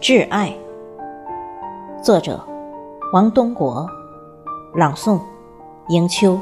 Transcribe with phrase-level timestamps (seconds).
[0.00, 0.50] 挚爱，
[2.02, 2.40] 作者
[3.12, 3.86] 王东国，
[4.74, 5.20] 朗诵
[5.88, 6.40] 迎秋。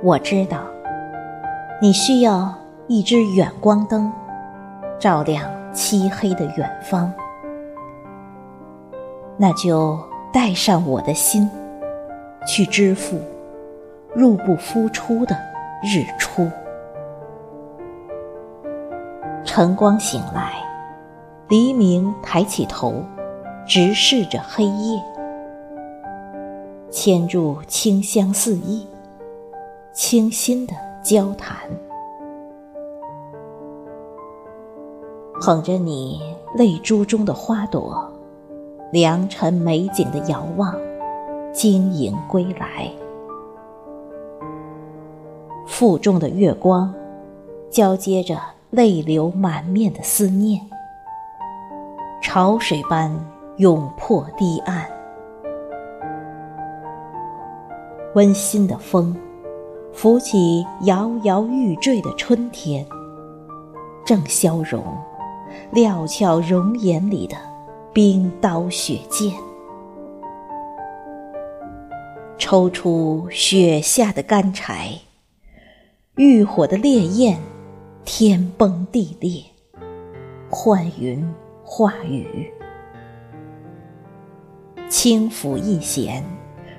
[0.00, 0.58] 我知道，
[1.82, 2.54] 你需要
[2.86, 4.12] 一支远光灯，
[5.00, 7.12] 照亮漆黑的远方。
[9.36, 9.98] 那就
[10.34, 11.48] 带上我的心，
[12.44, 13.16] 去支付
[14.12, 15.36] 入不敷出的
[15.80, 16.50] 日出。
[19.44, 20.54] 晨光醒来，
[21.48, 23.04] 黎明抬起头，
[23.64, 25.00] 直视着黑夜，
[26.90, 28.84] 牵住清香四溢，
[29.92, 31.56] 清新的交谈，
[35.40, 36.20] 捧着你
[36.56, 38.10] 泪珠中的花朵。
[38.94, 40.72] 良辰美景的遥望，
[41.52, 42.88] 晶莹归来。
[45.66, 46.94] 负重的月光，
[47.68, 48.38] 交接着
[48.70, 50.60] 泪流满面的思念，
[52.22, 53.12] 潮水般
[53.56, 54.86] 涌破堤岸。
[58.14, 59.16] 温馨的风，
[59.92, 62.86] 拂起摇摇欲坠的春天，
[64.06, 64.84] 正消融，
[65.72, 67.36] 料峭容颜里的。
[67.94, 69.32] 冰刀雪剑，
[72.36, 74.98] 抽出雪下的干柴，
[76.16, 77.38] 欲火的烈焰，
[78.04, 79.44] 天崩地裂，
[80.50, 81.24] 幻云
[81.62, 82.52] 化雨，
[84.88, 86.24] 轻抚一弦，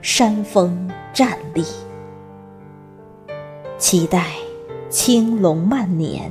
[0.02, 1.64] 山峰站立，
[3.78, 4.34] 期待
[4.90, 6.30] 青龙万年，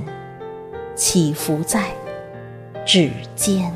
[0.95, 1.89] 起伏在
[2.85, 3.73] 指尖。